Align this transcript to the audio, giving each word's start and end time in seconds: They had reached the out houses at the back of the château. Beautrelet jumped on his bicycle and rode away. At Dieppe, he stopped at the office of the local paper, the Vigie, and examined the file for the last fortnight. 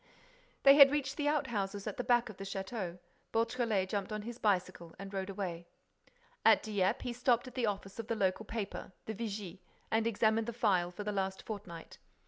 They 0.63 0.77
had 0.77 0.89
reached 0.89 1.15
the 1.17 1.27
out 1.27 1.45
houses 1.45 1.85
at 1.85 1.97
the 1.97 2.03
back 2.03 2.27
of 2.29 2.37
the 2.37 2.43
château. 2.43 2.97
Beautrelet 3.31 3.87
jumped 3.89 4.11
on 4.11 4.23
his 4.23 4.39
bicycle 4.39 4.95
and 4.97 5.13
rode 5.13 5.29
away. 5.29 5.67
At 6.43 6.63
Dieppe, 6.63 7.03
he 7.03 7.13
stopped 7.13 7.47
at 7.47 7.53
the 7.53 7.67
office 7.67 7.99
of 7.99 8.07
the 8.07 8.15
local 8.15 8.45
paper, 8.45 8.93
the 9.05 9.13
Vigie, 9.13 9.59
and 9.91 10.07
examined 10.07 10.47
the 10.47 10.53
file 10.53 10.89
for 10.89 11.03
the 11.03 11.11
last 11.11 11.43
fortnight. 11.45 11.99